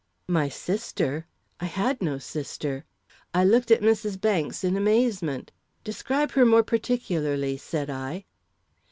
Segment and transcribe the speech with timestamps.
[0.27, 1.27] My sister!
[1.59, 2.85] I had no sister.
[3.35, 4.19] I looked at Mrs.
[4.19, 5.51] Banks in amazement
[5.83, 8.25] "Describe her more particularly," said I.